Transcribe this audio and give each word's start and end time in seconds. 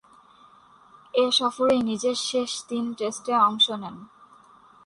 এ 1.13 1.25
সফরেই 1.31 1.81
নিজের 1.81 2.17
শেষ 2.29 2.51
তিন 2.69 2.85
টেস্টে 2.93 3.33
অংশ 3.47 3.65
নেন। 3.81 3.95